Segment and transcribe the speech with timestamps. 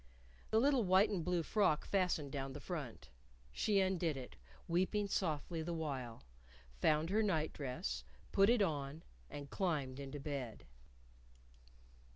[0.49, 3.09] The little white and blue frock fastened down the front.
[3.51, 4.35] She undid it,
[4.67, 6.23] weeping softly the while,
[6.79, 10.65] found her night dress, put it on and climbed into bed.